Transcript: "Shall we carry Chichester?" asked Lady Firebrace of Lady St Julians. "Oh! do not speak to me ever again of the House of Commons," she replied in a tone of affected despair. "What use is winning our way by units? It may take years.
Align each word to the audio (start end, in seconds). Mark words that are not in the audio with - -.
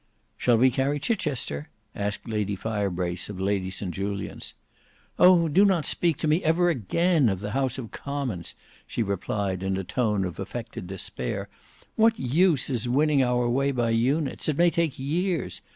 "Shall 0.35 0.57
we 0.57 0.71
carry 0.71 0.99
Chichester?" 0.99 1.69
asked 1.93 2.27
Lady 2.27 2.55
Firebrace 2.55 3.29
of 3.29 3.39
Lady 3.39 3.69
St 3.69 3.91
Julians. 3.93 4.55
"Oh! 5.19 5.47
do 5.47 5.63
not 5.63 5.85
speak 5.85 6.17
to 6.17 6.27
me 6.27 6.43
ever 6.43 6.69
again 6.71 7.29
of 7.29 7.39
the 7.39 7.51
House 7.51 7.77
of 7.77 7.91
Commons," 7.91 8.55
she 8.87 9.03
replied 9.03 9.61
in 9.61 9.77
a 9.77 9.83
tone 9.83 10.25
of 10.25 10.39
affected 10.39 10.87
despair. 10.87 11.49
"What 11.97 12.17
use 12.17 12.67
is 12.67 12.89
winning 12.89 13.21
our 13.21 13.47
way 13.47 13.71
by 13.71 13.91
units? 13.91 14.49
It 14.49 14.57
may 14.57 14.71
take 14.71 14.97
years. 14.97 15.61